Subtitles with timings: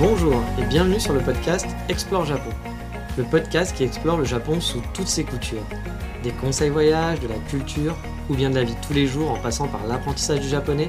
[0.00, 2.48] Bonjour et bienvenue sur le podcast Explore Japon.
[3.18, 5.66] Le podcast qui explore le Japon sous toutes ses coutures.
[6.22, 7.94] Des conseils voyages, de la culture
[8.30, 10.88] ou bien de la vie tous les jours en passant par l'apprentissage du japonais,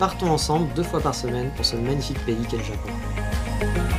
[0.00, 3.97] partons ensemble deux fois par semaine pour ce magnifique pays qu'est le Japon.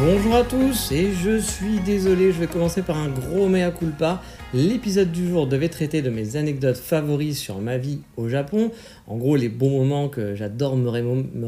[0.00, 4.22] Bonjour à tous et je suis désolé, je vais commencer par un gros mea culpa.
[4.54, 8.70] L'épisode du jour devait traiter de mes anecdotes favoris sur ma vie au Japon,
[9.08, 10.88] en gros les bons moments que j'adore me,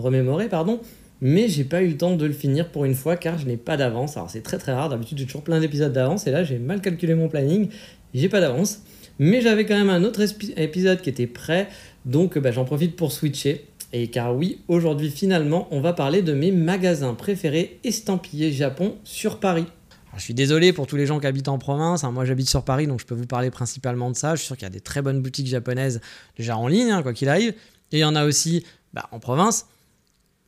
[0.00, 0.80] remémorer, pardon.
[1.20, 3.56] Mais j'ai pas eu le temps de le finir pour une fois car je n'ai
[3.56, 4.16] pas d'avance.
[4.16, 6.80] Alors c'est très très rare, d'habitude j'ai toujours plein d'épisodes d'avance et là j'ai mal
[6.80, 7.68] calculé mon planning,
[8.14, 8.82] j'ai pas d'avance.
[9.20, 10.22] Mais j'avais quand même un autre
[10.56, 11.68] épisode qui était prêt,
[12.04, 13.69] donc bah, j'en profite pour switcher.
[13.92, 19.40] Et car oui, aujourd'hui finalement, on va parler de mes magasins préférés estampillés Japon sur
[19.40, 19.66] Paris.
[20.16, 22.64] Je suis désolé pour tous les gens qui habitent en province, hein, moi j'habite sur
[22.64, 24.34] Paris donc je peux vous parler principalement de ça.
[24.34, 26.00] Je suis sûr qu'il y a des très bonnes boutiques japonaises
[26.36, 27.54] déjà en ligne, hein, quoi qu'il arrive.
[27.92, 29.66] Et il y en a aussi bah, en province.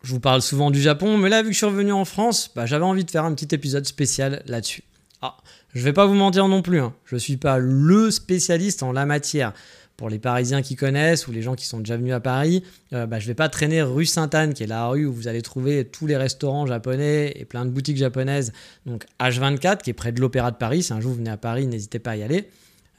[0.03, 2.51] Je vous parle souvent du Japon, mais là vu que je suis revenu en France,
[2.55, 4.83] bah, j'avais envie de faire un petit épisode spécial là-dessus.
[5.21, 5.37] Ah,
[5.75, 6.93] je vais pas vous mentir non plus, hein.
[7.05, 9.53] je suis pas le spécialiste en la matière.
[9.97, 13.07] Pour les Parisiens qui connaissent ou les gens qui sont déjà venus à Paris, euh,
[13.07, 15.85] bah, je vais pas traîner rue Sainte-Anne, qui est la rue où vous allez trouver
[15.85, 18.53] tous les restaurants japonais et plein de boutiques japonaises.
[18.87, 20.83] Donc H24, qui est près de l'Opéra de Paris.
[20.83, 22.49] Si un jour vous venez à Paris, n'hésitez pas à y aller.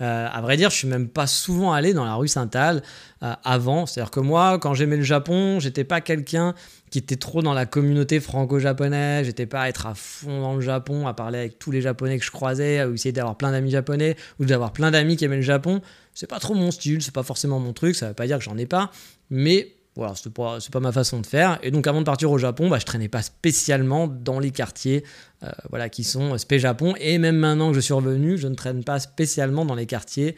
[0.01, 2.81] Euh, à vrai dire, je suis même pas souvent allé dans la rue Sainte-Anne
[3.21, 3.85] euh, avant.
[3.85, 6.55] C'est-à-dire que moi, quand j'aimais le Japon, j'étais pas quelqu'un
[6.89, 9.25] qui était trop dans la communauté franco-japonaise.
[9.25, 12.17] J'étais pas à être à fond dans le Japon, à parler avec tous les Japonais
[12.17, 15.37] que je croisais, à essayer d'avoir plein d'amis japonais ou d'avoir plein d'amis qui aimaient
[15.37, 15.81] le Japon.
[16.13, 17.95] C'est pas trop mon style, c'est pas forcément mon truc.
[17.95, 18.91] Ça veut pas dire que j'en ai pas,
[19.29, 21.59] mais voilà, c'est pas, ma façon de faire.
[21.61, 25.03] Et donc, avant de partir au Japon, bah, je traînais pas spécialement dans les quartiers
[25.43, 26.95] euh, voilà, qui sont spé Japon.
[26.99, 30.35] Et même maintenant que je suis revenu, je ne traîne pas spécialement dans les quartiers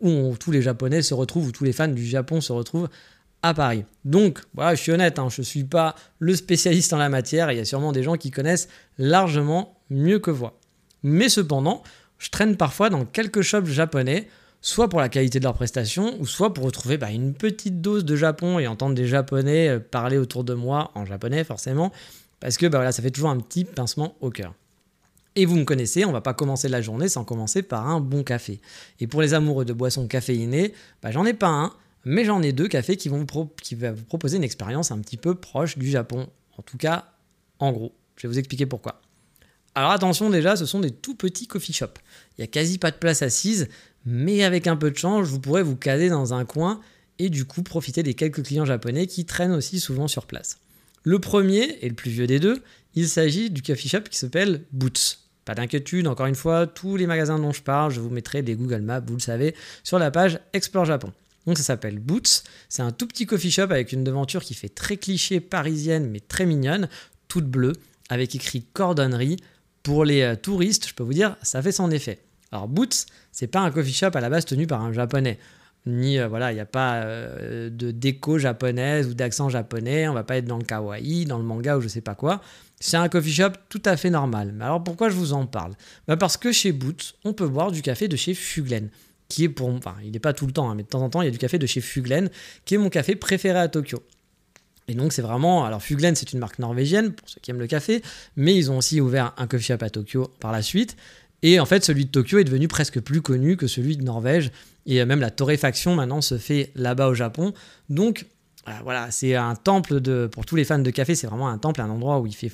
[0.00, 2.88] où tous les Japonais se retrouvent, où tous les fans du Japon se retrouvent
[3.42, 3.84] à Paris.
[4.04, 7.50] Donc, voilà, je suis honnête, hein, je ne suis pas le spécialiste en la matière.
[7.50, 8.68] Il y a sûrement des gens qui connaissent
[8.98, 10.58] largement mieux que moi.
[11.02, 11.82] Mais cependant,
[12.18, 14.28] je traîne parfois dans quelques shops japonais,
[14.62, 18.04] soit pour la qualité de leurs prestations, ou soit pour retrouver bah, une petite dose
[18.04, 21.92] de Japon et entendre des Japonais euh, parler autour de moi, en japonais forcément,
[22.40, 24.54] parce que bah, ça fait toujours un petit pincement au cœur.
[25.34, 28.22] Et vous me connaissez, on va pas commencer la journée sans commencer par un bon
[28.22, 28.60] café.
[29.00, 31.72] Et pour les amoureux de boissons caféinées, bah, j'en ai pas un,
[32.04, 35.78] mais j'en ai deux cafés qui vont vous proposer une expérience un petit peu proche
[35.78, 36.28] du Japon.
[36.58, 37.06] En tout cas,
[37.58, 37.92] en gros.
[38.16, 39.00] Je vais vous expliquer pourquoi.
[39.74, 41.98] Alors attention déjà, ce sont des tout petits coffee shops.
[42.36, 43.68] Il y a quasi pas de place assise,
[44.04, 46.80] mais avec un peu de chance, vous pourrez vous caser dans un coin
[47.18, 50.58] et du coup profiter des quelques clients japonais qui traînent aussi souvent sur place.
[51.04, 52.62] Le premier, et le plus vieux des deux,
[52.94, 55.18] il s'agit du coffee shop qui s'appelle Boots.
[55.44, 58.54] Pas d'inquiétude, encore une fois, tous les magasins dont je parle, je vous mettrai des
[58.54, 61.12] Google Maps, vous le savez, sur la page Explore Japon.
[61.46, 64.68] Donc ça s'appelle Boots, c'est un tout petit coffee shop avec une devanture qui fait
[64.68, 66.88] très cliché parisienne mais très mignonne,
[67.26, 67.72] toute bleue,
[68.08, 69.38] avec écrit cordonnerie.
[69.82, 72.20] Pour les euh, touristes, je peux vous dire, ça fait son effet.
[72.52, 75.38] Alors Boots, c'est pas un coffee shop à la base tenu par un japonais.
[75.86, 80.14] Ni euh, voilà, il n'y a pas euh, de déco japonaise ou d'accent japonais, on
[80.14, 82.40] va pas être dans le kawaii, dans le manga ou je sais pas quoi.
[82.78, 84.52] C'est un coffee shop tout à fait normal.
[84.54, 85.72] Mais alors pourquoi je vous en parle?
[86.06, 88.90] Bah Parce que chez Boots, on peut boire du café de chez Fuglen,
[89.28, 89.68] qui est pour...
[89.68, 91.28] Enfin, il n'est pas tout le temps, hein, mais de temps en temps, il y
[91.28, 92.28] a du café de chez Fuglen,
[92.64, 94.02] qui est mon café préféré à Tokyo.
[94.88, 95.64] Et donc c'est vraiment...
[95.64, 98.02] Alors Fuglen, c'est une marque norvégienne, pour ceux qui aiment le café,
[98.36, 100.96] mais ils ont aussi ouvert un coffee shop à Tokyo par la suite.
[101.42, 104.50] Et en fait, celui de Tokyo est devenu presque plus connu que celui de Norvège.
[104.86, 107.52] Et euh, même la torréfaction maintenant se fait là-bas au Japon.
[107.88, 108.26] Donc
[108.68, 111.58] euh, voilà, c'est un temple de, pour tous les fans de café, c'est vraiment un
[111.58, 112.52] temple, un endroit où il fait,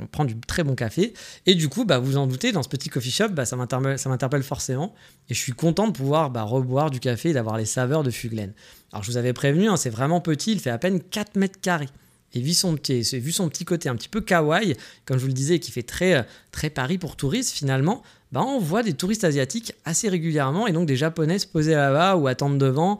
[0.00, 1.12] on prend du très bon café.
[1.46, 4.42] Et du coup, bah, vous en doutez, dans ce petit coffee shop, bah, ça m'interpelle
[4.42, 4.94] forcément.
[5.28, 8.10] Et je suis content de pouvoir bah, reboire du café et d'avoir les saveurs de
[8.10, 8.52] Fuglen.
[8.92, 11.60] Alors je vous avais prévenu, hein, c'est vraiment petit, il fait à peine 4 mètres
[11.60, 11.88] carrés.
[12.34, 15.28] Et vu son, petit, vu son petit côté un petit peu kawaii, comme je vous
[15.28, 16.22] le disais, qui fait très, euh,
[16.52, 18.02] très Paris pour touristes finalement,
[18.32, 22.16] bah, on voit des touristes asiatiques assez régulièrement et donc des japonais se poser là-bas
[22.16, 22.98] ou attendre devant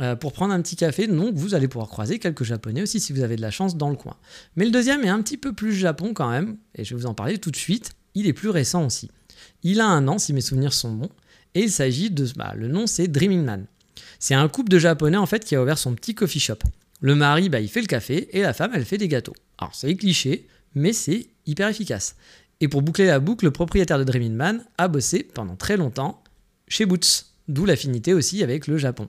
[0.00, 1.06] euh, pour prendre un petit café.
[1.06, 3.90] Donc vous allez pouvoir croiser quelques japonais aussi si vous avez de la chance dans
[3.90, 4.16] le coin.
[4.56, 7.06] Mais le deuxième est un petit peu plus japon quand même, et je vais vous
[7.06, 7.92] en parler tout de suite.
[8.14, 9.10] Il est plus récent aussi.
[9.62, 11.10] Il a un an si mes souvenirs sont bons,
[11.54, 12.26] et il s'agit de.
[12.36, 13.66] Bah, le nom c'est Dreaming Man.
[14.18, 16.58] C'est un couple de japonais en fait qui a ouvert son petit coffee shop.
[17.00, 19.34] Le mari, bah, il fait le café et la femme, elle fait des gâteaux.
[19.58, 22.16] Alors c'est cliché, mais c'est hyper efficace.
[22.60, 26.22] Et pour boucler la boucle, le propriétaire de Dreaming Man a bossé pendant très longtemps
[26.68, 29.08] chez Boots, d'où l'affinité aussi avec le Japon.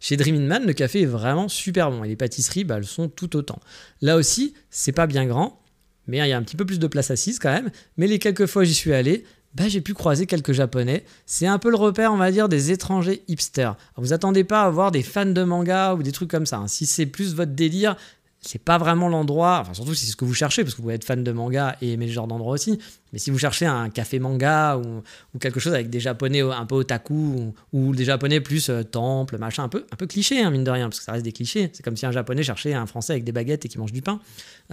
[0.00, 3.08] Chez Dreaming Man, le café est vraiment super bon et les pâtisseries, bah, elles sont
[3.08, 3.60] tout autant.
[4.00, 5.60] Là aussi, c'est pas bien grand,
[6.06, 7.70] mais il y a un petit peu plus de place assise quand même.
[7.96, 9.24] Mais les quelques fois j'y suis allé,
[9.54, 11.04] bah, j'ai pu croiser quelques japonais.
[11.26, 13.76] C'est un peu le repère, on va dire, des étrangers hipsters.
[13.96, 16.58] vous attendez pas à voir des fans de manga ou des trucs comme ça.
[16.58, 16.68] Hein.
[16.68, 17.96] Si c'est plus votre délire,
[18.42, 20.82] c'est pas vraiment l'endroit, enfin surtout si c'est ce que vous cherchez, parce que vous
[20.82, 22.78] pouvez être fan de manga et aimer ce genre d'endroit aussi,
[23.12, 26.74] mais si vous cherchez un café manga ou, quelque chose avec des japonais un peu
[26.74, 30.64] otaku ou, des japonais plus euh, temple, machin, un peu, un peu cliché, hein, mine
[30.64, 31.70] de rien, parce que ça reste des clichés.
[31.72, 34.02] C'est comme si un japonais cherchait un français avec des baguettes et qui mange du
[34.02, 34.20] pain.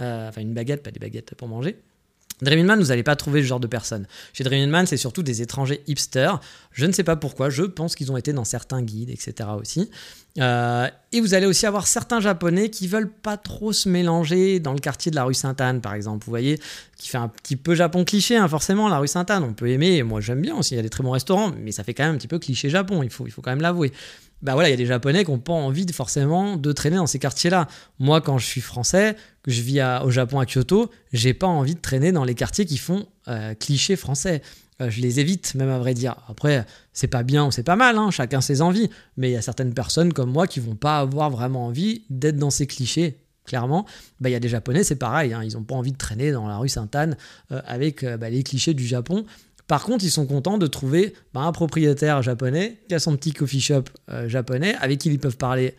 [0.00, 1.78] Euh, enfin, une baguette, pas des baguettes pour manger.
[2.42, 4.06] Dreaming vous n'allez pas trouver ce genre de personnes.
[4.32, 6.40] Chez Dreaming c'est surtout des étrangers hipsters.
[6.72, 9.50] Je ne sais pas pourquoi, je pense qu'ils ont été dans certains guides, etc.
[9.60, 9.90] aussi.
[10.38, 14.72] Euh, et vous allez aussi avoir certains japonais qui veulent pas trop se mélanger dans
[14.72, 16.24] le quartier de la rue Sainte-Anne, par exemple.
[16.24, 16.60] Vous voyez,
[16.96, 19.42] qui fait un petit peu Japon cliché, hein, forcément, la rue Sainte-Anne.
[19.42, 21.72] On peut aimer, moi j'aime bien aussi, il y a des très bons restaurants, mais
[21.72, 23.62] ça fait quand même un petit peu cliché Japon, il faut, il faut quand même
[23.62, 23.92] l'avouer
[24.42, 26.96] bah voilà, il y a des Japonais qui n'ont pas envie de, forcément de traîner
[26.96, 27.68] dans ces quartiers-là.
[27.98, 31.74] Moi, quand je suis français, que je vis au Japon à Kyoto, j'ai pas envie
[31.74, 34.42] de traîner dans les quartiers qui font euh, clichés français.
[34.80, 36.16] Euh, je les évite, même à vrai dire.
[36.28, 38.88] Après, c'est pas bien ou c'est pas mal, hein, chacun ses envies.
[39.16, 42.36] Mais il y a certaines personnes comme moi qui vont pas avoir vraiment envie d'être
[42.36, 43.18] dans ces clichés.
[43.46, 43.84] Clairement,
[44.20, 46.30] bah, il y a des Japonais, c'est pareil, hein, ils n'ont pas envie de traîner
[46.30, 47.16] dans la rue Sainte-Anne
[47.50, 49.26] euh, avec bah, les clichés du Japon.
[49.70, 53.32] Par contre, ils sont contents de trouver bah, un propriétaire japonais qui a son petit
[53.32, 55.76] coffee shop euh, japonais avec qui ils peuvent parler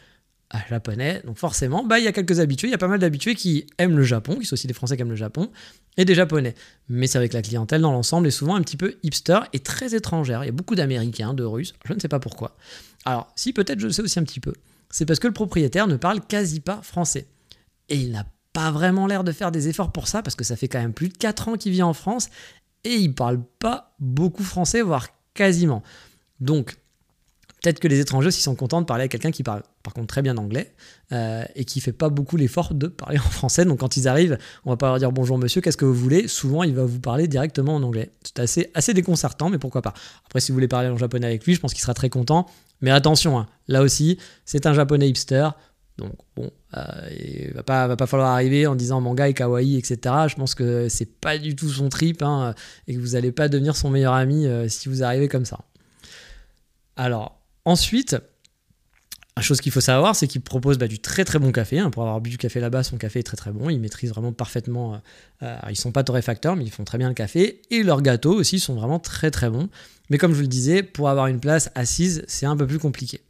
[0.55, 1.21] euh, japonais.
[1.25, 3.67] Donc forcément, bah, il y a quelques habitués, il y a pas mal d'habitués qui
[3.79, 5.51] aiment le Japon, qui sont aussi des Français qui aiment le Japon,
[5.97, 6.55] et des Japonais.
[6.87, 9.93] Mais c'est avec la clientèle dans l'ensemble est souvent un petit peu hipster et très
[9.93, 10.41] étrangère.
[10.45, 12.55] Il y a beaucoup d'Américains, de Russes, je ne sais pas pourquoi.
[13.03, 14.53] Alors, si peut-être je le sais aussi un petit peu,
[14.89, 17.27] c'est parce que le propriétaire ne parle quasi pas français.
[17.89, 20.55] Et il n'a pas vraiment l'air de faire des efforts pour ça, parce que ça
[20.55, 22.29] fait quand même plus de 4 ans qu'il vit en France,
[22.83, 25.83] et il parle pas beaucoup français, voire quasiment.
[26.39, 26.77] Donc,
[27.61, 30.07] peut-être que les étrangers aussi sont contents de parler à quelqu'un qui parle par contre
[30.07, 30.73] très bien anglais
[31.11, 33.65] euh, et qui fait pas beaucoup l'effort de parler en français.
[33.65, 36.27] Donc quand ils arrivent, on va pas leur dire bonjour monsieur, qu'est-ce que vous voulez?
[36.27, 38.11] Souvent il va vous parler directement en anglais.
[38.23, 39.93] C'est assez, assez déconcertant, mais pourquoi pas.
[40.25, 42.47] Après si vous voulez parler en japonais avec lui, je pense qu'il sera très content.
[42.81, 45.49] Mais attention, hein, là aussi, c'est un japonais hipster.
[46.01, 46.81] Donc bon, euh,
[47.11, 50.15] il va pas, va pas falloir arriver en disant manga et kawaii, etc.
[50.27, 52.53] Je pense que c'est pas du tout son trip hein,
[52.87, 55.59] et que vous n'allez pas devenir son meilleur ami euh, si vous arrivez comme ça.
[56.95, 58.17] Alors ensuite,
[59.37, 61.79] la chose qu'il faut savoir, c'est qu'il propose bah, du très très bon café.
[61.79, 61.89] Hein.
[61.89, 63.69] Pour avoir bu du café là-bas, son café est très très bon.
[63.69, 65.01] Ils maîtrisent vraiment parfaitement.
[65.41, 67.61] Euh, ils sont pas torréfacteurs, mais ils font très bien le café.
[67.69, 69.69] Et leurs gâteaux aussi sont vraiment très très bons.
[70.09, 72.79] Mais comme je vous le disais, pour avoir une place assise, c'est un peu plus
[72.79, 73.21] compliqué.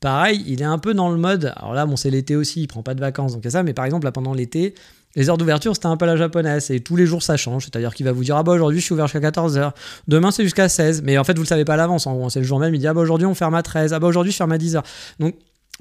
[0.00, 1.52] Pareil, il est un peu dans le mode.
[1.56, 3.50] Alors là, bon, c'est l'été aussi, il prend pas de vacances, donc il y a
[3.50, 3.62] ça.
[3.62, 4.74] Mais par exemple, là, pendant l'été,
[5.16, 6.70] les heures d'ouverture, c'était un peu la japonaise.
[6.70, 7.64] Et tous les jours, ça change.
[7.64, 9.72] C'est-à-dire qu'il va vous dire Ah bah aujourd'hui, je suis ouvert jusqu'à 14h.
[10.06, 11.02] Demain, c'est jusqu'à 16.
[11.02, 12.06] Mais en fait, vous le savez pas à l'avance.
[12.28, 12.74] C'est le jour même.
[12.74, 13.92] Il dit Ah bah aujourd'hui, on ferme à 13.
[13.92, 14.82] Ah bah aujourd'hui, je ferme à 10h.
[15.18, 15.34] Donc,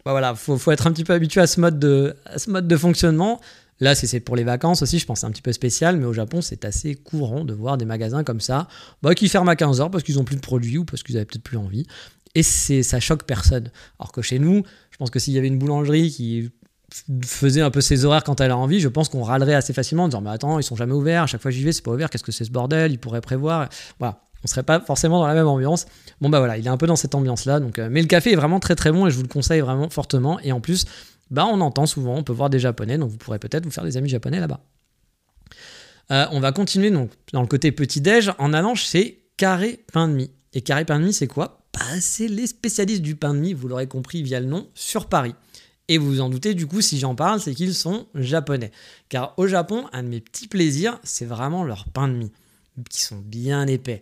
[0.06, 3.40] bah voilà, faut, faut être un petit peu habitué à ce mode de, fonctionnement.
[3.80, 6.14] Là, c'est pour les vacances aussi, je pense c'est un petit peu spécial, mais au
[6.14, 8.68] Japon, c'est assez courant de voir des magasins comme ça,
[9.04, 11.26] bah, qui ferment à 15h parce qu'ils ont plus de produits ou parce qu'ils avaient
[11.26, 11.86] peut-être plus envie
[12.38, 13.72] et c'est ça choque personne.
[14.00, 14.62] Alors que chez nous,
[14.92, 16.52] je pense que s'il y avait une boulangerie qui
[17.26, 20.04] faisait un peu ses horaires quand elle a envie, je pense qu'on râlerait assez facilement
[20.04, 21.92] en disant mais attends, ils sont jamais ouverts, à chaque fois j'y vais, c'est pas
[21.92, 23.70] ouvert, qu'est-ce que c'est ce bordel, ils pourraient prévoir.
[23.98, 25.88] Voilà, on serait pas forcément dans la même ambiance.
[26.22, 28.08] Bon bah voilà, il est un peu dans cette ambiance là donc euh, mais le
[28.08, 30.62] café est vraiment très très bon et je vous le conseille vraiment fortement et en
[30.62, 30.86] plus,
[31.32, 33.84] bah on entend souvent, on peut voir des japonais donc vous pourrez peut-être vous faire
[33.84, 34.62] des amis japonais là-bas.
[36.12, 40.08] Euh, on va continuer donc dans le côté petit déj en allant chez Carré Pain
[40.08, 40.32] de Mie.
[40.54, 41.67] Et Carré Pain de Mie, c'est quoi?
[42.00, 45.36] C'est les spécialistes du pain de mie, vous l'aurez compris via le nom, sur Paris.
[45.88, 48.72] Et vous vous en doutez, du coup, si j'en parle, c'est qu'ils sont japonais.
[49.10, 52.32] Car au Japon, un de mes petits plaisirs, c'est vraiment leur pain de mie,
[52.90, 54.02] qui sont bien épais.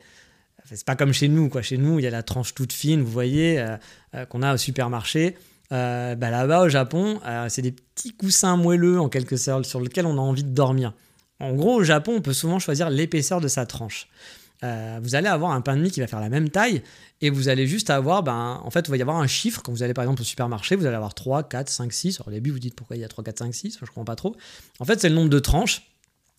[0.66, 1.62] C'est pas comme chez nous, quoi.
[1.62, 3.78] Chez nous, il y a la tranche toute fine, vous voyez, euh,
[4.16, 5.36] euh, qu'on a au supermarché.
[5.72, 10.06] Euh, bah là-bas, au Japon, c'est des petits coussins moelleux, en quelque sorte, sur lesquels
[10.06, 10.94] on a envie de dormir.
[11.40, 14.08] En gros, au Japon, on peut souvent choisir l'épaisseur de sa tranche.
[14.64, 16.82] Euh, vous allez avoir un pain de mie qui va faire la même taille
[17.22, 19.62] et vous allez juste avoir, ben, en fait, il va y avoir un chiffre.
[19.62, 22.22] Quand vous allez par exemple au supermarché, vous allez avoir 3, 4, 5, 6.
[22.26, 24.16] Au début, vous dites pourquoi il y a 3, 4, 5, 6, je comprends pas
[24.16, 24.36] trop.
[24.80, 25.90] En fait, c'est le nombre de tranches.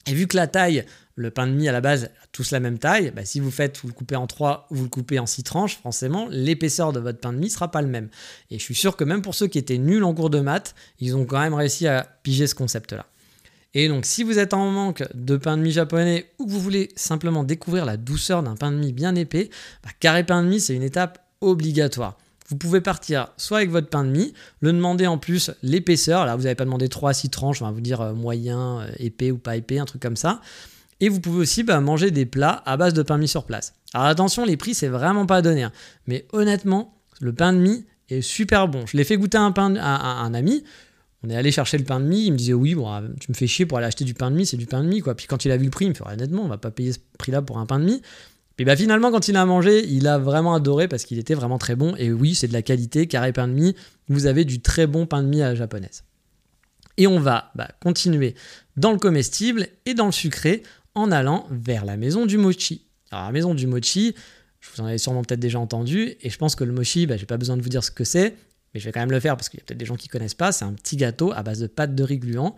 [0.08, 2.60] Et vu que la taille, le pain de mie à la base, a tous la
[2.60, 5.18] même taille, ben, si vous faites, vous le coupez en 3 ou vous le coupez
[5.18, 8.08] en 6 tranches, forcément, l'épaisseur de votre pain de mie sera pas le même.
[8.50, 10.74] Et je suis sûr que même pour ceux qui étaient nuls en cours de maths,
[11.00, 13.06] ils ont quand même réussi à piger ce concept-là.
[13.74, 16.60] Et donc, si vous êtes en manque de pain de mie japonais ou que vous
[16.60, 19.50] voulez simplement découvrir la douceur d'un pain de mie bien épais,
[19.84, 22.16] bah, carré pain de mie, c'est une étape obligatoire.
[22.48, 26.24] Vous pouvez partir soit avec votre pain de mie, le demander en plus l'épaisseur.
[26.26, 28.80] Là, vous n'avez pas demandé 3 à 6 tranches, on va vous dire euh, moyen,
[28.80, 30.40] euh, épais ou pas épais, un truc comme ça.
[31.00, 33.44] Et vous pouvez aussi bah, manger des plats à base de pain de mie sur
[33.44, 33.74] place.
[33.92, 35.64] Alors attention, les prix, c'est vraiment pas donné.
[35.64, 35.72] Hein.
[36.06, 38.86] Mais honnêtement, le pain de mie est super bon.
[38.86, 40.64] Je l'ai fait goûter à, un ami.
[41.26, 42.26] On est allé chercher le pain de mie.
[42.26, 44.30] Il me disait Oui, bon, ah, tu me fais chier pour aller acheter du pain
[44.30, 45.00] de mie, c'est du pain de mie.
[45.00, 45.14] Quoi.
[45.14, 46.92] Puis quand il a vu le prix, il me fait Honnêtement, on va pas payer
[46.92, 48.02] ce prix-là pour un pain de mie.
[48.58, 51.58] Et bah finalement, quand il a mangé, il a vraiment adoré parce qu'il était vraiment
[51.58, 51.94] très bon.
[51.96, 53.74] Et oui, c'est de la qualité, carré pain de mie.
[54.08, 56.04] Vous avez du très bon pain de mie à la japonaise.
[56.96, 58.34] Et on va bah, continuer
[58.76, 60.62] dans le comestible et dans le sucré
[60.94, 62.86] en allant vers la maison du mochi.
[63.10, 64.14] Alors la maison du mochi,
[64.60, 67.18] je vous en avais sûrement peut-être déjà entendu, et je pense que le mochi, bah,
[67.18, 68.34] j'ai pas besoin de vous dire ce que c'est,
[68.76, 70.08] mais je vais quand même le faire parce qu'il y a peut-être des gens qui
[70.08, 70.52] connaissent pas.
[70.52, 72.56] C'est un petit gâteau à base de pâte de riz gluant,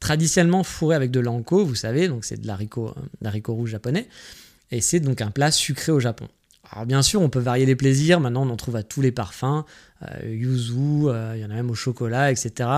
[0.00, 4.08] traditionnellement fourré avec de l'anko, vous savez, donc c'est de l'haricot, euh, rouge japonais.
[4.70, 6.26] Et c'est donc un plat sucré au Japon.
[6.72, 8.18] Alors bien sûr, on peut varier les plaisirs.
[8.18, 9.64] Maintenant, on en trouve à tous les parfums,
[10.04, 12.70] euh, yuzu, euh, il y en a même au chocolat, etc.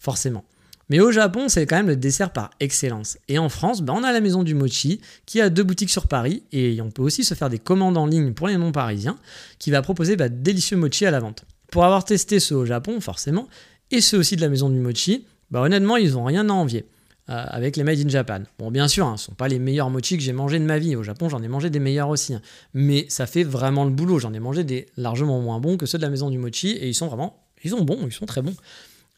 [0.00, 0.44] Forcément.
[0.88, 3.18] Mais au Japon, c'est quand même le dessert par excellence.
[3.28, 6.08] Et en France, bah, on a la maison du mochi qui a deux boutiques sur
[6.08, 9.18] Paris et on peut aussi se faire des commandes en ligne pour les non-parisiens
[9.58, 11.44] qui va proposer bah, délicieux mochi à la vente.
[11.74, 13.48] Pour avoir testé ceux au Japon, forcément,
[13.90, 16.86] et ceux aussi de la maison du mochi, bah, honnêtement, ils n'ont rien à envier.
[17.28, 18.42] Euh, avec les Made in Japan.
[18.60, 20.64] Bon, bien sûr, hein, ce ne sont pas les meilleurs mochi que j'ai mangé de
[20.64, 20.94] ma vie.
[20.94, 22.32] Au Japon, j'en ai mangé des meilleurs aussi.
[22.32, 22.42] Hein.
[22.74, 24.20] Mais ça fait vraiment le boulot.
[24.20, 26.70] J'en ai mangé des largement moins bons que ceux de la maison du mochi.
[26.70, 28.54] Et ils sont vraiment, ils sont bons, ils sont très bons.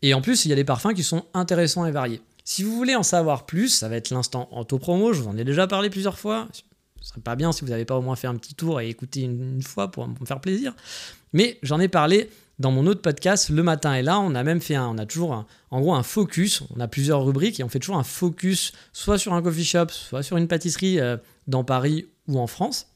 [0.00, 2.22] Et en plus, il y a des parfums qui sont intéressants et variés.
[2.42, 5.12] Si vous voulez en savoir plus, ça va être l'instant auto-promo.
[5.12, 6.48] Je vous en ai déjà parlé plusieurs fois.
[7.02, 8.88] Ce serait pas bien si vous n'avez pas au moins fait un petit tour et
[8.88, 10.74] écouté une, fois pour me faire plaisir.
[11.34, 14.60] Mais j'en ai parlé dans mon autre podcast, Le Matin et là, on a même
[14.60, 17.68] fait un, on a toujours en gros un focus, on a plusieurs rubriques et on
[17.68, 21.64] fait toujours un focus soit sur un coffee shop, soit sur une pâtisserie euh, dans
[21.64, 22.86] Paris ou en France.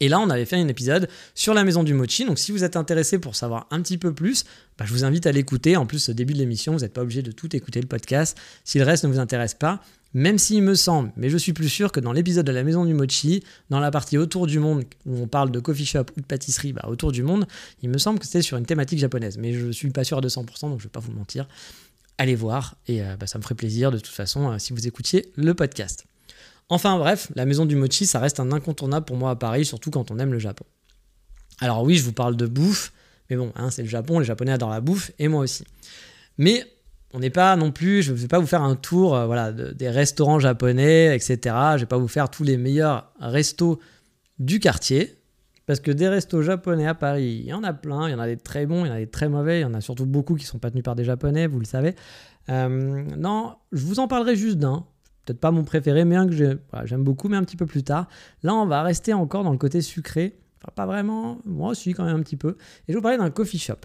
[0.00, 2.26] Et là, on avait fait un épisode sur la maison du mochi.
[2.26, 4.44] Donc, si vous êtes intéressé pour savoir un petit peu plus,
[4.78, 5.76] bah, je vous invite à l'écouter.
[5.76, 8.36] En plus, au début de l'émission, vous n'êtes pas obligé de tout écouter le podcast.
[8.64, 9.80] Si le reste ne vous intéresse pas,
[10.16, 12.86] même s'il me semble, mais je suis plus sûr que dans l'épisode de la maison
[12.86, 16.22] du mochi, dans la partie autour du monde, où on parle de coffee shop ou
[16.22, 17.46] de pâtisserie bah, autour du monde,
[17.82, 19.36] il me semble que c'était sur une thématique japonaise.
[19.36, 21.46] Mais je ne suis pas sûr à 200%, donc je ne vais pas vous mentir.
[22.16, 24.86] Allez voir, et euh, bah, ça me ferait plaisir de toute façon euh, si vous
[24.86, 26.06] écoutiez le podcast.
[26.70, 29.90] Enfin bref, la maison du mochi, ça reste un incontournable pour moi à Paris, surtout
[29.90, 30.64] quand on aime le Japon.
[31.60, 32.94] Alors oui, je vous parle de bouffe,
[33.28, 35.64] mais bon, hein, c'est le Japon, les Japonais adorent la bouffe, et moi aussi.
[36.38, 36.64] Mais
[37.14, 39.52] on n'est pas non plus, je ne vais pas vous faire un tour euh, voilà,
[39.52, 41.38] des restaurants japonais, etc.
[41.44, 43.78] Je ne vais pas vous faire tous les meilleurs restos
[44.38, 45.16] du quartier,
[45.66, 48.18] parce que des restos japonais à Paris, il y en a plein, il y en
[48.18, 49.80] a des très bons, il y en a des très mauvais, il y en a
[49.80, 51.94] surtout beaucoup qui ne sont pas tenus par des japonais, vous le savez.
[52.48, 54.86] Euh, non, je vous en parlerai juste d'un,
[55.24, 56.34] peut-être pas mon préféré, mais un que
[56.84, 58.08] j'aime beaucoup, mais un petit peu plus tard.
[58.42, 60.38] Là, on va rester encore dans le côté sucré.
[60.62, 62.50] Enfin, pas vraiment, moi aussi quand même un petit peu.
[62.50, 63.80] Et je vais vous parler d'un coffee shop.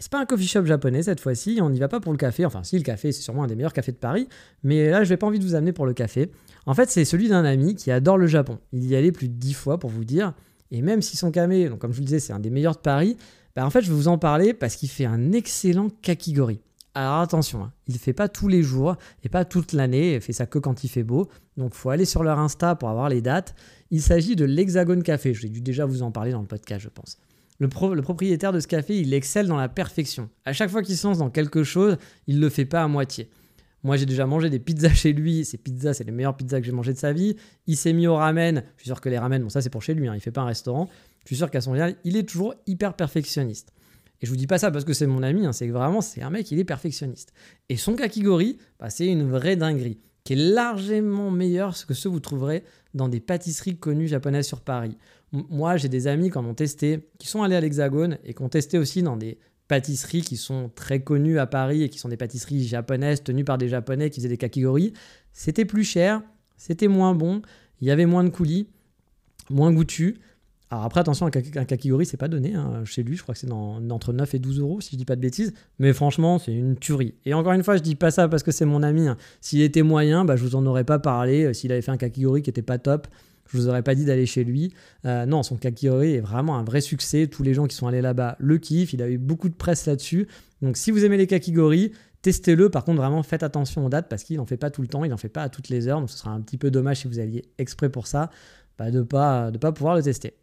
[0.00, 2.46] C'est pas un coffee shop japonais cette fois-ci, on n'y va pas pour le café.
[2.46, 4.28] Enfin, si, le café, c'est sûrement un des meilleurs cafés de Paris,
[4.62, 6.30] mais là, je n'ai pas envie de vous amener pour le café.
[6.64, 8.58] En fait, c'est celui d'un ami qui adore le Japon.
[8.72, 10.32] Il y allait plus de dix fois pour vous dire.
[10.70, 12.76] Et même si son café, donc comme je vous le disais, c'est un des meilleurs
[12.76, 13.18] de Paris,
[13.54, 16.60] bah, en fait, je vais vous en parler parce qu'il fait un excellent kakigori.
[16.94, 20.20] Alors attention, hein, il ne fait pas tous les jours et pas toute l'année, il
[20.20, 21.28] fait ça que quand il fait beau.
[21.56, 23.54] Donc faut aller sur leur Insta pour avoir les dates.
[23.90, 26.88] Il s'agit de l'Hexagone Café, j'ai dû déjà vous en parler dans le podcast, je
[26.88, 27.18] pense.
[27.60, 30.30] Le, propriétaire de ce café, il excelle dans la perfection.
[30.46, 32.88] À chaque fois qu'il se lance dans quelque chose, il ne le fait pas à
[32.88, 33.28] moitié.
[33.82, 35.44] Moi, j'ai déjà mangé des pizzas chez lui.
[35.44, 37.36] Ces pizzas, c'est les meilleures pizzas que j'ai mangées de sa vie.
[37.66, 38.64] Il s'est mis au ramen.
[38.76, 40.30] Je suis sûr que les ramen, bon, ça c'est pour chez lui, hein, il fait
[40.30, 40.88] pas un restaurant.
[41.24, 43.72] Je suis sûr qu'à son lien, il est toujours hyper perfectionniste.
[44.22, 46.00] Et je vous dis pas ça parce que c'est mon ami, hein, c'est que vraiment,
[46.00, 47.32] c'est un mec, il est perfectionniste.
[47.68, 52.08] Et son kakigori, bah, c'est une vraie dinguerie, qui est largement meilleure que ce que
[52.08, 54.96] vous trouverez dans des pâtisseries connues japonaises sur Paris.
[55.32, 58.42] Moi, j'ai des amis qui en ont testé, qui sont allés à l'Hexagone et qui
[58.42, 62.08] ont testé aussi dans des pâtisseries qui sont très connues à Paris et qui sont
[62.08, 64.92] des pâtisseries japonaises tenues par des japonais qui faisaient des kakigori.
[65.32, 66.22] C'était plus cher,
[66.56, 67.42] c'était moins bon,
[67.80, 68.66] il y avait moins de coulis,
[69.48, 70.18] moins goûtu.
[70.72, 72.54] Alors après, attention, un, kakigori, c'est pas donné.
[72.54, 72.84] Hein.
[72.84, 75.16] Chez lui, je crois que c'est entre 9 et 12 euros, si je dis pas
[75.16, 75.52] de bêtises.
[75.78, 77.14] Mais franchement, c'est une tuerie.
[77.24, 79.08] Et encore une fois, je dis pas ça parce que c'est mon ami.
[79.08, 79.16] Hein.
[79.40, 81.54] S'il était moyen, bah, je vous en aurais pas parlé.
[81.54, 83.08] S'il avait fait un kakigori qui était pas top,
[83.50, 84.72] je vous aurais pas dit d'aller chez lui.
[85.04, 87.26] Euh, non, son kakigori est vraiment un vrai succès.
[87.26, 88.92] Tous les gens qui sont allés là-bas le kiffent.
[88.92, 90.28] Il a eu beaucoup de presse là-dessus.
[90.62, 91.92] Donc si vous aimez les kakigori,
[92.22, 92.70] testez-le.
[92.70, 95.04] Par contre, vraiment, faites attention aux dates parce qu'il n'en fait pas tout le temps.
[95.04, 95.98] Il n'en fait pas à toutes les heures.
[95.98, 98.30] Donc ce sera un petit peu dommage si vous alliez exprès pour ça,
[98.78, 100.34] bah, de ne pas, de pas pouvoir le tester.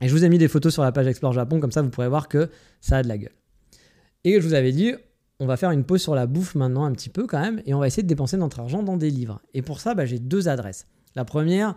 [0.00, 1.90] Et je vous ai mis des photos sur la page Explore Japon, comme ça vous
[1.90, 3.34] pourrez voir que ça a de la gueule.
[4.22, 4.92] Et je vous avais dit,
[5.40, 7.74] on va faire une pause sur la bouffe maintenant un petit peu quand même, et
[7.74, 9.40] on va essayer de dépenser notre argent dans des livres.
[9.54, 10.86] Et pour ça, bah, j'ai deux adresses.
[11.16, 11.74] La première,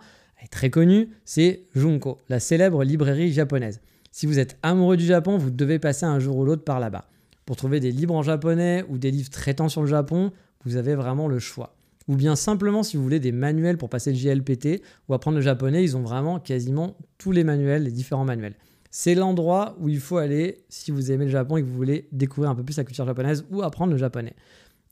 [0.50, 3.80] très connue, c'est Junko, la célèbre librairie japonaise.
[4.10, 7.06] Si vous êtes amoureux du Japon, vous devez passer un jour ou l'autre par là-bas.
[7.46, 10.32] Pour trouver des livres en japonais ou des livres traitant sur le Japon,
[10.64, 11.74] vous avez vraiment le choix.
[12.08, 15.42] Ou bien simplement si vous voulez des manuels pour passer le JLPT ou apprendre le
[15.42, 18.54] japonais, ils ont vraiment quasiment tous les manuels, les différents manuels.
[18.90, 22.08] C'est l'endroit où il faut aller si vous aimez le Japon et que vous voulez
[22.12, 24.34] découvrir un peu plus la culture japonaise ou apprendre le japonais.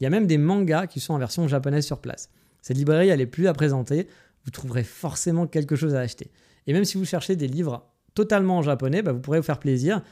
[0.01, 2.31] Il y a même des mangas qui sont en version japonaise sur place.
[2.63, 4.07] Cette librairie, elle est plus à présenter,
[4.45, 6.31] vous trouverez forcément quelque chose à acheter.
[6.67, 9.61] Et même si vous cherchez des livres totalement en japonais, bah, vous pourrez vous faire
[9.61, 10.03] plaisir.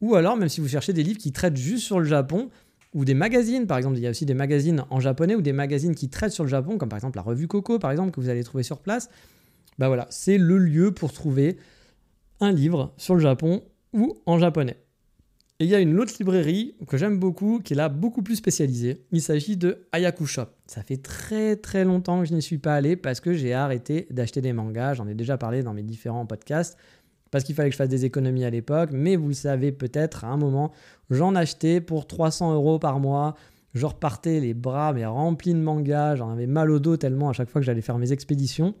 [0.00, 2.50] Ou alors, même si vous cherchez des livres qui traitent juste sur le Japon,
[2.94, 5.52] ou des magazines, par exemple, il y a aussi des magazines en japonais ou des
[5.52, 8.20] magazines qui traitent sur le Japon, comme par exemple la revue Coco, par exemple, que
[8.20, 9.10] vous allez trouver sur place.
[9.78, 11.56] Bah voilà, c'est le lieu pour trouver
[12.40, 14.76] un livre sur le Japon ou en japonais.
[15.60, 18.36] Et il y a une autre librairie que j'aime beaucoup, qui est là beaucoup plus
[18.36, 19.04] spécialisée.
[19.12, 20.46] Il s'agit de Ayaku Shop.
[20.66, 24.06] Ça fait très très longtemps que je n'y suis pas allé parce que j'ai arrêté
[24.10, 24.94] d'acheter des mangas.
[24.94, 26.78] J'en ai déjà parlé dans mes différents podcasts
[27.30, 28.88] parce qu'il fallait que je fasse des économies à l'époque.
[28.90, 30.72] Mais vous savez peut-être, à un moment,
[31.10, 33.34] j'en achetais pour 300 euros par mois.
[33.74, 36.16] Je repartais les bras mais remplis de mangas.
[36.16, 38.74] J'en avais mal au dos tellement à chaque fois que j'allais faire mes expéditions.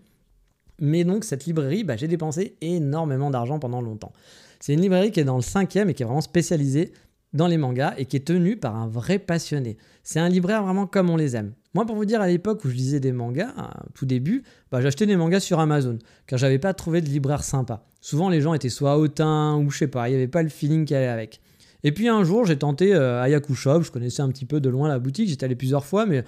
[0.80, 4.12] Mais donc cette librairie, bah, j'ai dépensé énormément d'argent pendant longtemps.
[4.60, 6.92] C'est une librairie qui est dans le cinquième et qui est vraiment spécialisée
[7.32, 9.76] dans les mangas et qui est tenue par un vrai passionné.
[10.02, 11.54] C'est un libraire vraiment comme on les aime.
[11.74, 13.54] Moi, pour vous dire, à l'époque où je lisais des mangas,
[13.94, 17.84] tout début, bah, j'achetais des mangas sur Amazon, car j'avais pas trouvé de libraire sympa.
[18.00, 20.48] Souvent, les gens étaient soit hautains ou je sais pas, il n'y avait pas le
[20.48, 21.40] feeling qui allait avec.
[21.84, 24.68] Et puis un jour, j'ai tenté euh, Ayaku Shop, je connaissais un petit peu de
[24.68, 26.24] loin la boutique, j'étais allé plusieurs fois, mais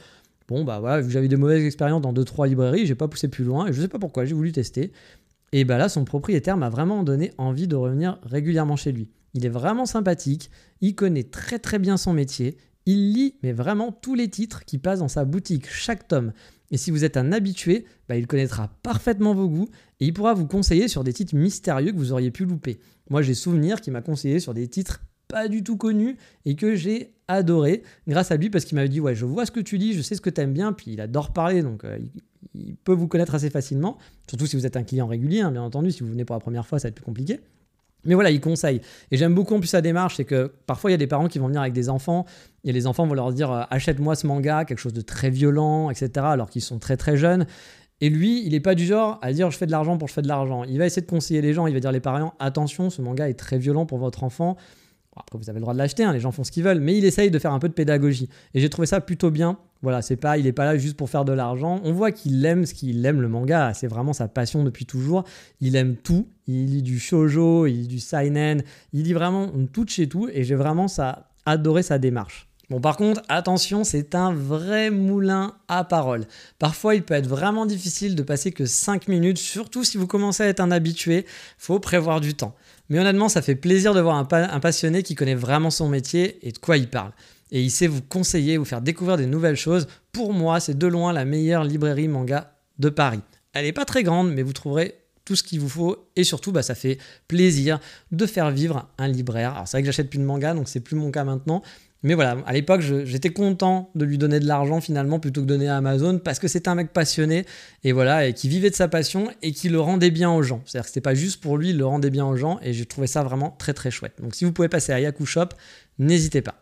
[0.49, 3.29] bon, bah voilà, vu que j'avais des mauvaises expériences dans 2-3 librairies, j'ai pas poussé
[3.29, 4.93] plus loin, et je sais pas pourquoi, j'ai voulu tester.
[5.53, 9.11] Et bah là, son propriétaire m'a vraiment donné envie de revenir régulièrement chez lui.
[9.35, 12.57] Il est vraiment sympathique, il connaît très très bien son métier,
[12.87, 16.33] il lit mais vraiment tous les titres qui passent dans sa boutique, chaque tome.
[16.71, 19.69] Et si vous êtes un habitué, bah, il connaîtra parfaitement vos goûts
[20.01, 22.81] et il pourra vous conseiller sur des titres mystérieux que vous auriez pu louper.
[23.11, 26.75] Moi j'ai souvenir qu'il m'a conseillé sur des titres pas du tout connus et que
[26.75, 29.77] j'ai adoré grâce à lui parce qu'il m'avait dit ouais je vois ce que tu
[29.77, 31.99] lis, je sais ce que tu aimes bien, puis il adore parler donc euh,
[32.55, 35.63] il, peut vous connaître assez facilement, surtout si vous êtes un client régulier hein, bien
[35.63, 37.41] entendu, si vous venez pour la première fois ça va être plus compliqué.
[38.05, 38.81] Mais voilà, il conseille.
[39.13, 41.29] Et j'aime beaucoup en plus sa démarche, c'est que parfois il y a des parents
[41.29, 42.27] qui vont venir avec des enfants,
[42.65, 45.89] et les enfants vont leur dire euh, achète-moi ce manga, quelque chose de très violent,
[45.89, 47.47] etc., alors qu'ils sont très très jeunes.
[48.01, 50.15] Et lui, il n'est pas du genre à dire je fais de l'argent pour je
[50.15, 50.65] fais de l'argent.
[50.65, 53.29] Il va essayer de conseiller les gens, il va dire les parents attention, ce manga
[53.29, 54.57] est très violent pour votre enfant.
[55.15, 56.97] Après, vous avez le droit de l'acheter, hein, les gens font ce qu'ils veulent, mais
[56.97, 58.31] il essaye de faire un peu de pédagogie.
[58.55, 59.59] Et j'ai trouvé ça plutôt bien.
[59.83, 61.81] Voilà, c'est pas, il n'est pas là juste pour faire de l'argent.
[61.85, 63.75] On voit qu'il aime ce qu'il aime le manga.
[63.75, 65.25] C'est vraiment sa passion depuis toujours.
[65.61, 66.29] Il aime tout.
[66.47, 68.63] Il lit du shojo, il lit du seinen.
[68.93, 70.29] Il lit vraiment tout chez tout.
[70.33, 72.49] Et j'ai vraiment ça, adoré sa démarche.
[72.71, 76.25] Bon, par contre, attention, c'est un vrai moulin à parole.
[76.59, 80.45] Parfois, il peut être vraiment difficile de passer que 5 minutes, surtout si vous commencez
[80.45, 81.27] à être un habitué.
[81.59, 82.55] Faut prévoir du temps.
[82.89, 86.53] Mais honnêtement, ça fait plaisir de voir un, passionné qui connaît vraiment son métier et
[86.53, 87.13] de quoi il parle
[87.53, 89.87] et il sait vous conseiller, vous faire découvrir des nouvelles choses.
[90.11, 93.21] Pour moi, c'est de loin la meilleure librairie manga de Paris.
[93.53, 96.51] Elle n'est pas très grande, mais vous trouverez tout ce qu'il vous faut et surtout
[96.51, 97.79] bah, ça fait plaisir
[98.11, 99.53] de faire vivre un libraire.
[99.53, 101.63] Alors c'est vrai que j'achète plus de manga donc c'est plus mon cas maintenant.
[102.03, 105.53] Mais voilà, à l'époque j'étais content de lui donner de l'argent finalement plutôt que de
[105.53, 107.47] donner à Amazon parce que c'était un mec passionné
[107.85, 110.63] et voilà et qui vivait de sa passion et qui le rendait bien aux gens.
[110.65, 112.87] C'est-à-dire que c'était pas juste pour lui, il le rendait bien aux gens et j'ai
[112.87, 114.15] trouvé ça vraiment très très chouette.
[114.21, 115.49] Donc si vous pouvez passer à Yaku Shop,
[115.99, 116.57] n'hésitez pas.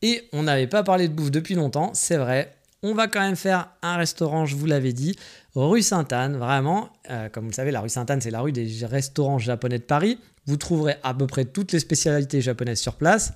[0.00, 2.54] Et on n'avait pas parlé de bouffe depuis longtemps, c'est vrai.
[2.82, 5.16] On va quand même faire un restaurant, je vous l'avais dit,
[5.54, 6.90] rue Sainte-Anne, vraiment.
[7.10, 9.84] Euh, comme vous le savez, la rue Sainte-Anne, c'est la rue des restaurants japonais de
[9.84, 10.18] Paris.
[10.46, 13.32] Vous trouverez à peu près toutes les spécialités japonaises sur place.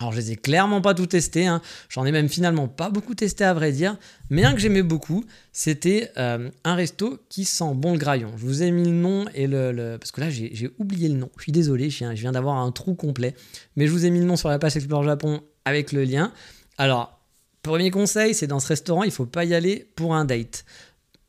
[0.00, 1.62] Alors je les ai clairement pas tout testé, hein.
[1.88, 3.96] j'en ai même finalement pas beaucoup testé à vrai dire,
[4.28, 8.32] mais un que j'aimais beaucoup, c'était euh, un resto qui sent bon le graillon.
[8.36, 9.96] Je vous ai mis le nom et le...
[10.00, 12.94] Parce que là j'ai oublié le nom, je suis désolé, je viens, d'avoir un trou
[12.94, 13.34] complet,
[13.76, 16.32] mais je vous ai mis le nom sur la page Explore Japon avec le lien.
[16.76, 17.20] Alors,
[17.62, 20.64] premier conseil, c'est dans ce restaurant, il faut pas y aller pour un date.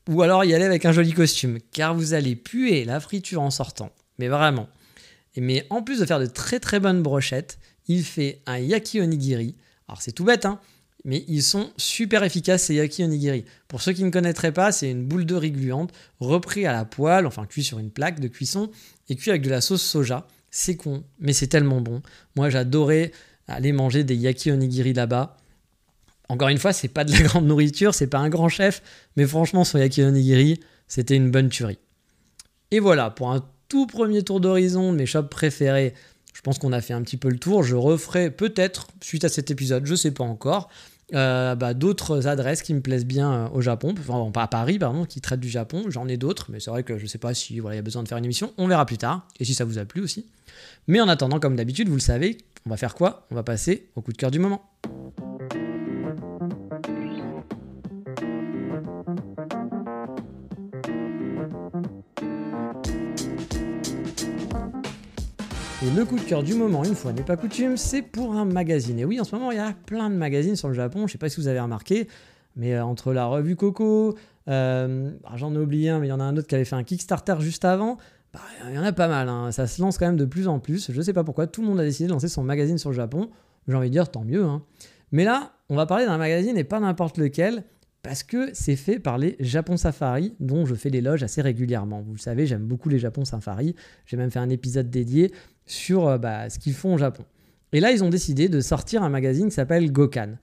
[0.10, 3.51] Ou alors y aller avec un joli costume, car vous allez puer la friture en
[3.51, 3.91] sortant.
[4.17, 4.67] Mais vraiment.
[5.38, 9.56] Mais en plus de faire de très très bonnes brochettes, il fait un yaki onigiri.
[9.88, 10.60] Alors c'est tout bête, hein,
[11.04, 13.45] mais ils sont super efficaces ces yaki onigiri.
[13.67, 16.86] Pour ceux qui ne connaîtraient pas, c'est une boule de riz gluante repris à la
[16.86, 18.71] poêle, enfin cuit sur une plaque de cuisson
[19.10, 20.28] et cuit avec de la sauce soja.
[20.50, 22.02] C'est con, mais c'est tellement bon.
[22.36, 23.12] Moi j'adorais
[23.48, 25.38] aller manger des yaki onigiri là-bas.
[26.28, 28.82] Encore une fois, c'est pas de la grande nourriture, c'est pas un grand chef,
[29.15, 31.78] mais franchement son yaki onigiri, c'était une bonne tuerie.
[32.71, 35.93] Et voilà, pour un tout premier tour d'horizon de mes shops préférés,
[36.36, 37.63] je pense qu'on a fait un petit peu le tour.
[37.63, 40.69] Je referai peut-être, suite à cet épisode, je sais pas encore,
[41.12, 45.21] bah, d'autres adresses qui me plaisent bien au Japon, enfin pas à Paris pardon, qui
[45.21, 45.86] traitent du Japon.
[45.88, 47.84] J'en ai d'autres, mais c'est vrai que je sais pas si voilà il y a
[47.84, 48.52] besoin de faire une émission.
[48.58, 50.28] On verra plus tard et si ça vous a plu aussi.
[50.88, 53.26] Mais en attendant, comme d'habitude, vous le savez, on va faire quoi?
[53.32, 54.69] On va passer au coup de cœur du moment.
[65.95, 68.99] Le coup de cœur du moment, une fois n'est pas coutume, c'est pour un magazine.
[68.99, 70.99] Et oui, en ce moment, il y a plein de magazines sur le Japon.
[70.99, 72.10] Je ne sais pas si vous avez remarqué,
[72.58, 74.17] mais euh, entre la revue Coco,
[74.49, 76.75] euh, j'en ai oublié un, mais il y en a un autre qui avait fait
[76.75, 77.97] un Kickstarter juste avant.
[78.34, 79.29] Bah, il y en a pas mal.
[79.29, 79.53] Hein.
[79.53, 80.91] Ça se lance quand même de plus en plus.
[80.91, 81.47] Je ne sais pas pourquoi.
[81.47, 83.29] Tout le monde a décidé de lancer son magazine sur le Japon.
[83.69, 84.43] J'ai envie de dire tant mieux.
[84.43, 84.63] Hein.
[85.13, 87.63] Mais là, on va parler d'un magazine et pas n'importe lequel
[88.05, 92.01] parce que c'est fait par les Japon Safari, dont je fais l'éloge assez régulièrement.
[92.01, 93.75] Vous le savez, j'aime beaucoup les Japon Safari.
[94.05, 95.31] J'ai même fait un épisode dédié
[95.65, 97.23] sur euh, bah, ce qu'ils font au Japon.
[97.71, 100.38] Et là, ils ont décidé de sortir un magazine qui s'appelle Gokan.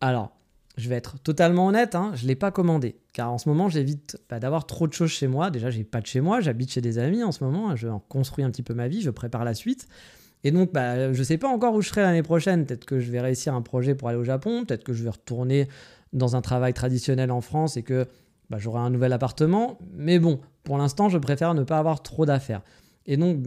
[0.00, 0.32] Alors,
[0.76, 2.96] je vais être totalement honnête, hein, je ne l'ai pas commandé.
[3.12, 5.50] Car en ce moment, j'évite bah, d'avoir trop de choses chez moi.
[5.50, 7.74] Déjà, j'ai pas de chez moi, j'habite chez des amis en ce moment.
[7.74, 9.88] Je construis un petit peu ma vie, je prépare la suite.
[10.44, 12.64] Et donc, bah, je ne sais pas encore où je serai l'année prochaine.
[12.64, 14.64] Peut-être que je vais réussir un projet pour aller au Japon.
[14.64, 15.68] Peut-être que je vais retourner
[16.12, 18.06] dans un travail traditionnel en France et que
[18.56, 19.78] j'aurai un nouvel appartement.
[19.94, 22.62] Mais bon, pour l'instant, je préfère ne pas avoir trop d'affaires.
[23.04, 23.38] Et donc,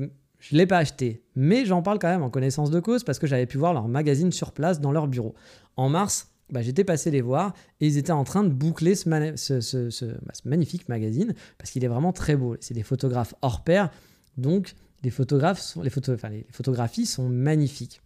[0.42, 1.24] je ne l'ai pas acheté.
[1.36, 3.88] Mais j'en parle quand même en connaissance de cause parce que j'avais pu voir leur
[3.88, 5.36] magazine sur place dans leur bureau.
[5.78, 9.08] En mars, bah, j'étais passé les voir et ils étaient en train de boucler ce,
[9.08, 12.58] bah, magnifique magazine parce qu'il est vraiment très beau.
[12.60, 13.92] C'est des photographes hors pair.
[14.38, 14.74] Donc,
[15.04, 15.92] les, photographes les,
[16.32, 18.02] les photographies sont magnifiques.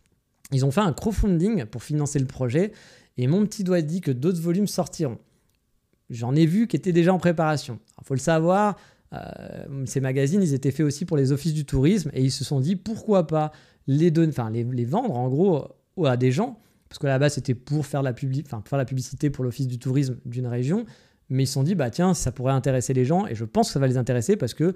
[0.51, 2.73] Ils ont fait un crowdfunding pour financer le projet
[3.17, 5.19] et mon petit doigt dit que d'autres volumes sortiront.
[6.09, 7.79] J'en ai vu qui étaient déjà en préparation.
[8.01, 8.77] Il faut le savoir,
[9.85, 12.59] ces magazines, ils étaient faits aussi pour les offices du tourisme et ils se sont
[12.59, 13.51] dit pourquoi pas
[13.87, 15.67] les, donner, enfin, les, vendre en gros
[16.03, 19.67] à des gens, parce que là-bas c'était pour faire la, faire la publicité pour l'office
[19.67, 20.85] du tourisme d'une région,
[21.29, 23.67] mais ils se sont dit bah tiens, ça pourrait intéresser les gens et je pense
[23.67, 24.73] que ça va les intéresser parce que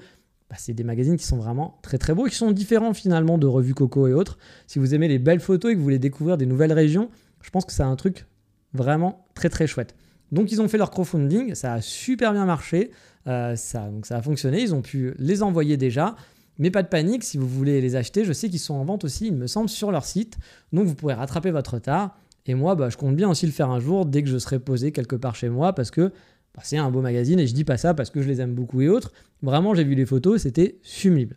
[0.50, 3.38] bah, c'est des magazines qui sont vraiment très très beaux et qui sont différents finalement
[3.38, 4.38] de revues Coco et autres.
[4.68, 7.10] Si vous aimez les belles photos et que vous voulez découvrir des nouvelles régions,
[7.42, 8.26] je pense que c'est un truc
[8.74, 9.96] vraiment très très chouette.
[10.32, 12.92] Donc ils ont fait leur crowdfunding, ça a super bien marché,
[13.28, 16.16] euh, ça, donc ça a fonctionné, ils ont pu les envoyer déjà.
[16.58, 19.06] Mais pas de panique, si vous voulez les acheter, je sais qu'ils sont en vente
[19.06, 20.38] aussi, il me semble, sur leur site.
[20.74, 22.18] Donc vous pourrez rattraper votre retard.
[22.46, 24.60] Et moi, bah, je compte bien aussi le faire un jour dès que je serai
[24.60, 26.12] posé quelque part chez moi parce que
[26.56, 28.54] bah, c'est un beau magazine et je dis pas ça parce que je les aime
[28.54, 29.14] beaucoup et autres.
[29.42, 31.34] Vraiment, j'ai vu les photos, c'était sublime.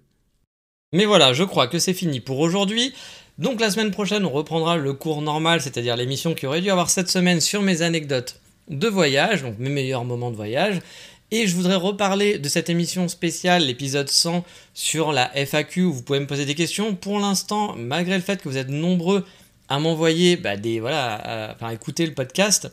[0.92, 2.92] Mais voilà, je crois que c'est fini pour aujourd'hui.
[3.38, 6.90] Donc la semaine prochaine, on reprendra le cours normal, c'est-à-dire l'émission qui aurait dû avoir
[6.90, 10.80] cette semaine sur mes anecdotes de voyage, donc mes meilleurs moments de voyage.
[11.34, 16.02] Et je voudrais reparler de cette émission spéciale, l'épisode 100 sur la FAQ, où vous
[16.02, 16.94] pouvez me poser des questions.
[16.94, 19.24] Pour l'instant, malgré le fait que vous êtes nombreux
[19.70, 22.70] à m'envoyer bah, des voilà, à, écouter le podcast,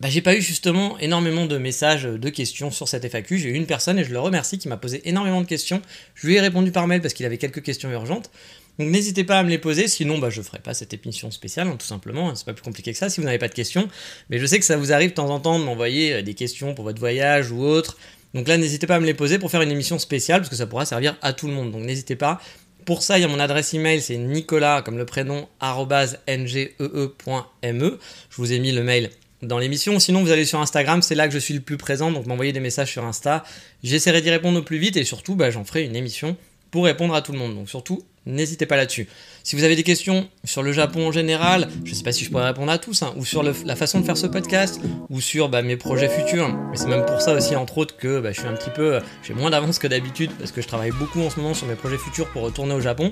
[0.00, 3.36] bah, j'ai pas eu justement énormément de messages, de questions sur cette FAQ.
[3.36, 5.82] J'ai eu une personne et je le remercie qui m'a posé énormément de questions.
[6.14, 8.30] Je lui ai répondu par mail parce qu'il avait quelques questions urgentes.
[8.78, 11.30] Donc n'hésitez pas à me les poser, sinon bah, je ne ferai pas cette émission
[11.30, 13.48] spéciale, hein, tout simplement, hein, c'est pas plus compliqué que ça si vous n'avez pas
[13.48, 13.88] de questions.
[14.30, 16.34] Mais je sais que ça vous arrive de temps en temps de m'envoyer euh, des
[16.34, 17.98] questions pour votre voyage ou autre.
[18.34, 20.56] Donc là, n'hésitez pas à me les poser pour faire une émission spéciale, parce que
[20.56, 21.70] ça pourra servir à tout le monde.
[21.70, 22.40] Donc n'hésitez pas.
[22.84, 26.74] Pour ça, il y a mon adresse email, c'est nicolas, comme le prénom, ngee.me.
[26.84, 27.98] E.
[28.30, 29.10] Je vous ai mis le mail
[29.42, 29.98] dans l'émission.
[30.00, 32.52] Sinon, vous allez sur Instagram, c'est là que je suis le plus présent, donc m'envoyez
[32.52, 33.44] des messages sur Insta.
[33.84, 36.36] J'essaierai d'y répondre au plus vite et surtout, bah, j'en ferai une émission
[36.70, 37.54] pour répondre à tout le monde.
[37.54, 39.08] Donc surtout, n'hésitez pas là-dessus.
[39.44, 42.24] Si vous avez des questions sur le Japon en général, je ne sais pas si
[42.24, 44.80] je pourrais répondre à tous, hein, ou sur la façon de faire ce podcast,
[45.10, 46.56] ou sur bah, mes projets futurs.
[46.70, 49.00] Mais c'est même pour ça aussi, entre autres, que bah, je suis un petit peu,
[49.22, 51.74] j'ai moins d'avance que d'habitude parce que je travaille beaucoup en ce moment sur mes
[51.74, 53.10] projets futurs pour retourner au Japon.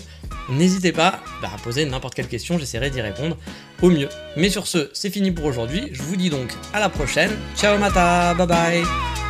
[0.48, 3.36] N'hésitez pas bah, à poser n'importe quelle question, j'essaierai d'y répondre
[3.82, 4.08] au mieux.
[4.36, 5.88] Mais sur ce, c'est fini pour aujourd'hui.
[5.92, 7.30] Je vous dis donc à la prochaine.
[7.56, 9.29] Ciao mata, bye bye.